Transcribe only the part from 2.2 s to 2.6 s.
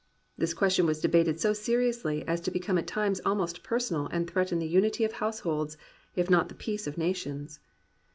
as to